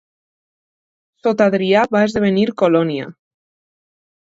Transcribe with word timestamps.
Sota 1.25 1.47
Adrià 1.51 1.85
va 1.97 2.03
esdevenir 2.07 2.49
colònia. 2.65 3.13